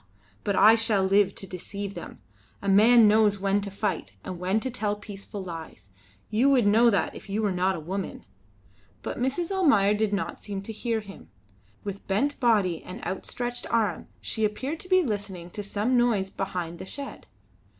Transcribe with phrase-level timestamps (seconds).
[0.43, 2.23] But I shall live to deceive them.
[2.59, 5.91] A man knows when to fight and when to tell peaceful lies.
[6.31, 8.25] You would know that if you were not a woman."
[9.03, 9.51] But Mrs.
[9.51, 11.29] Almayer did not seem to hear him.
[11.83, 16.79] With bent body and outstretched arm she appeared to be listening to some noise behind
[16.79, 17.27] the shed.